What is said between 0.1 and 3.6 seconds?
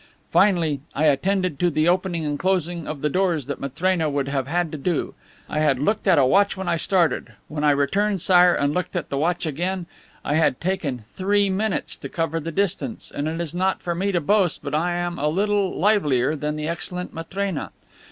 Finally, I attended to the opening and closing of the doors that